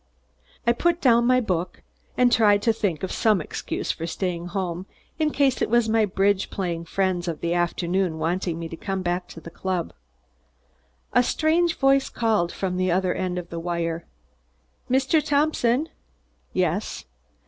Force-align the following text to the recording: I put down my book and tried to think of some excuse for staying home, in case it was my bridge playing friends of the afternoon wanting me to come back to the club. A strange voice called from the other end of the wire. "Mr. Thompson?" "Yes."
I 0.65 0.71
put 0.73 0.99
down 0.99 1.27
my 1.27 1.39
book 1.39 1.83
and 2.17 2.31
tried 2.31 2.63
to 2.63 2.73
think 2.73 3.03
of 3.03 3.11
some 3.11 3.39
excuse 3.39 3.91
for 3.91 4.07
staying 4.07 4.47
home, 4.47 4.87
in 5.19 5.29
case 5.29 5.61
it 5.61 5.69
was 5.69 5.87
my 5.87 6.05
bridge 6.05 6.49
playing 6.49 6.85
friends 6.85 7.27
of 7.27 7.39
the 7.39 7.53
afternoon 7.53 8.17
wanting 8.17 8.57
me 8.57 8.67
to 8.67 8.75
come 8.75 9.03
back 9.03 9.27
to 9.27 9.39
the 9.39 9.51
club. 9.51 9.93
A 11.13 11.21
strange 11.21 11.75
voice 11.77 12.09
called 12.09 12.51
from 12.51 12.77
the 12.77 12.91
other 12.91 13.13
end 13.13 13.37
of 13.37 13.49
the 13.51 13.59
wire. 13.59 14.07
"Mr. 14.89 15.23
Thompson?" 15.23 15.87
"Yes." 16.51 17.05